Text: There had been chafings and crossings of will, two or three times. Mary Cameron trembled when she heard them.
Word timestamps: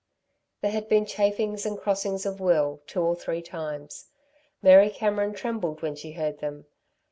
There 0.61 0.71
had 0.71 0.89
been 0.89 1.05
chafings 1.05 1.63
and 1.63 1.77
crossings 1.79 2.25
of 2.25 2.39
will, 2.39 2.81
two 2.87 3.03
or 3.03 3.15
three 3.15 3.43
times. 3.43 4.07
Mary 4.59 4.89
Cameron 4.89 5.35
trembled 5.35 5.83
when 5.83 5.93
she 5.95 6.13
heard 6.13 6.39
them. 6.39 6.65